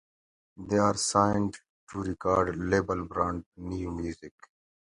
They 0.57 0.79
are 0.79 0.95
signed 0.97 1.59
to 1.91 2.01
record 2.01 2.55
label 2.57 3.05
Brand 3.05 3.45
New 3.55 3.91
Music. 3.91 4.33